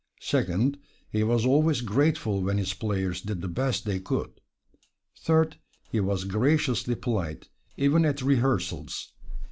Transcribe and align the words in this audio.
Second, 0.23 0.79
he 1.11 1.21
was 1.23 1.45
always 1.45 1.81
grateful 1.81 2.41
when 2.41 2.57
his 2.57 2.73
players 2.73 3.21
did 3.21 3.39
the 3.41 3.47
best 3.47 3.85
they 3.85 3.99
could. 3.99 4.31
Third, 5.19 5.57
he 5.91 5.99
was 5.99 6.23
graciously 6.23 6.95
polite, 6.95 7.49
even 7.77 8.03
at 8.05 8.23
rehearsals. 8.23 9.13